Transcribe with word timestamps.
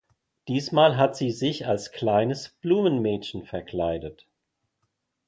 Diesmal 0.47 0.97
hat 0.97 1.15
sie 1.15 1.29
sich 1.29 1.67
als 1.67 1.91
kleines 1.91 2.49
Blumenmädchen 2.49 3.43
verkleidet. 3.45 4.25